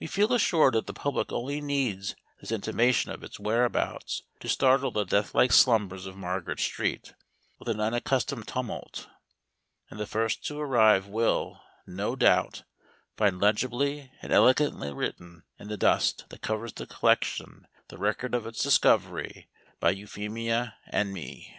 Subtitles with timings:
[0.00, 4.90] We feel assured that the public only needs this intimation of its whereabouts to startle
[4.90, 7.12] the death like slumbers of Margaret Street
[7.58, 9.06] with an unaccustomed tumult.
[9.90, 12.62] And the first to arrive will, no doubt,
[13.18, 18.46] find legibly and elegantly written in the dust that covers the collection the record of
[18.46, 21.54] its discovery by Euphemia and me.